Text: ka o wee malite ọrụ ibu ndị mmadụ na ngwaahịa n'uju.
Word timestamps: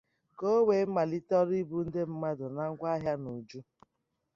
ka 0.37 0.47
o 0.55 0.57
wee 0.67 0.85
malite 0.93 1.33
ọrụ 1.41 1.53
ibu 1.61 1.77
ndị 1.85 2.01
mmadụ 2.11 2.45
na 2.55 2.63
ngwaahịa 2.71 3.13
n'uju. 3.21 3.59